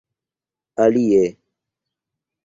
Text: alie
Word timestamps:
alie 0.83 1.25